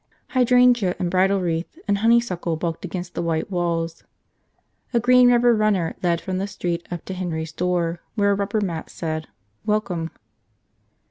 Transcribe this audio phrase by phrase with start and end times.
[0.29, 4.03] Hydrangea and bridal wreath and honeysuckle bulked against the white walls.
[4.95, 8.61] A green rubber runner led from the street up to Henry's door where a rubber
[8.61, 9.27] mat said
[9.63, 10.09] Welcome.